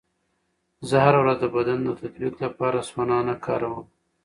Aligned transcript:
زه 0.89 0.95
هره 1.05 1.19
ورځ 1.23 1.37
د 1.41 1.45
بدن 1.55 1.79
د 1.83 1.89
تطبیق 2.01 2.33
لپاره 2.43 2.87
سونا 2.89 3.17
نه 3.27 3.35
کاروم. 3.45 3.85